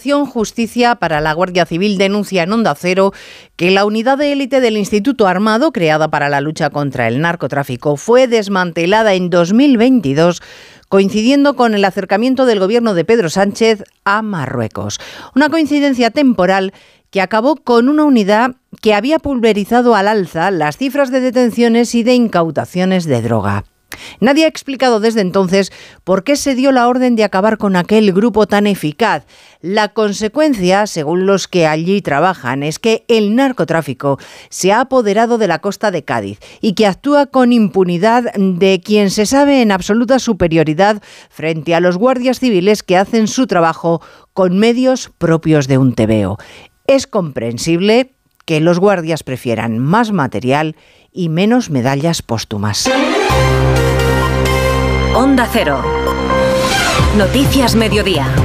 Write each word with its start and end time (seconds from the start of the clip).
Justicia 0.00 0.94
para 0.94 1.20
la 1.20 1.34
Guardia 1.34 1.66
Civil 1.66 1.98
denuncia 1.98 2.42
en 2.42 2.52
Onda 2.52 2.74
Cero 2.74 3.12
que 3.56 3.70
la 3.70 3.84
unidad 3.84 4.16
de 4.16 4.32
élite 4.32 4.60
del 4.60 4.78
Instituto 4.78 5.26
Armado, 5.26 5.72
creada 5.72 6.08
para 6.08 6.30
la 6.30 6.40
lucha 6.40 6.70
contra 6.70 7.06
el 7.06 7.20
narcotráfico, 7.20 7.96
fue 7.96 8.26
desmantelada 8.26 9.12
en 9.12 9.28
2022 9.28 10.40
coincidiendo 10.88 11.54
con 11.54 11.74
el 11.74 11.84
acercamiento 11.84 12.46
del 12.46 12.60
gobierno 12.60 12.94
de 12.94 13.04
Pedro 13.04 13.28
Sánchez 13.28 13.84
a 14.04 14.22
Marruecos. 14.22 14.98
Una 15.36 15.50
coincidencia 15.50 16.10
temporal 16.10 16.72
que 17.10 17.20
acabó 17.20 17.56
con 17.56 17.88
una 17.88 18.04
unidad 18.04 18.56
que 18.80 18.94
había 18.94 19.18
pulverizado 19.18 19.94
al 19.94 20.08
alza 20.08 20.50
las 20.50 20.78
cifras 20.78 21.10
de 21.10 21.20
detenciones 21.20 21.94
y 21.94 22.02
de 22.02 22.14
incautaciones 22.14 23.04
de 23.04 23.22
droga. 23.22 23.64
Nadie 24.20 24.44
ha 24.44 24.48
explicado 24.48 25.00
desde 25.00 25.20
entonces 25.20 25.72
por 26.04 26.24
qué 26.24 26.36
se 26.36 26.54
dio 26.54 26.72
la 26.72 26.88
orden 26.88 27.16
de 27.16 27.24
acabar 27.24 27.58
con 27.58 27.76
aquel 27.76 28.12
grupo 28.12 28.46
tan 28.46 28.66
eficaz. 28.66 29.24
La 29.60 29.88
consecuencia, 29.88 30.86
según 30.86 31.26
los 31.26 31.48
que 31.48 31.66
allí 31.66 32.00
trabajan, 32.02 32.62
es 32.62 32.78
que 32.78 33.04
el 33.08 33.34
narcotráfico 33.34 34.18
se 34.48 34.72
ha 34.72 34.80
apoderado 34.80 35.38
de 35.38 35.48
la 35.48 35.60
costa 35.60 35.90
de 35.90 36.04
Cádiz 36.04 36.38
y 36.60 36.74
que 36.74 36.86
actúa 36.86 37.26
con 37.26 37.52
impunidad 37.52 38.32
de 38.34 38.80
quien 38.84 39.10
se 39.10 39.26
sabe 39.26 39.62
en 39.62 39.72
absoluta 39.72 40.18
superioridad 40.18 41.02
frente 41.28 41.74
a 41.74 41.80
los 41.80 41.96
guardias 41.96 42.40
civiles 42.40 42.82
que 42.82 42.96
hacen 42.96 43.28
su 43.28 43.46
trabajo 43.46 44.00
con 44.32 44.58
medios 44.58 45.10
propios 45.18 45.68
de 45.68 45.78
un 45.78 45.94
tebeo. 45.94 46.38
Es 46.86 47.06
comprensible 47.06 48.14
que 48.44 48.60
los 48.60 48.78
guardias 48.78 49.22
prefieran 49.22 49.78
más 49.78 50.10
material 50.12 50.74
y 51.12 51.28
menos 51.28 51.70
medallas 51.70 52.22
póstumas. 52.22 52.90
Noticias 57.16 57.74
Mediodía. 57.74 58.40